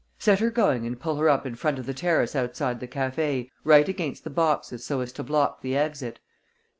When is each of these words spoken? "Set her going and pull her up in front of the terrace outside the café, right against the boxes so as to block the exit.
"Set 0.17 0.39
her 0.39 0.49
going 0.49 0.87
and 0.87 0.99
pull 0.99 1.17
her 1.17 1.29
up 1.29 1.45
in 1.45 1.53
front 1.53 1.77
of 1.77 1.85
the 1.85 1.93
terrace 1.93 2.35
outside 2.35 2.79
the 2.79 2.87
café, 2.87 3.51
right 3.63 3.87
against 3.87 4.23
the 4.23 4.31
boxes 4.31 4.83
so 4.83 4.99
as 4.99 5.11
to 5.13 5.21
block 5.21 5.61
the 5.61 5.77
exit. 5.77 6.19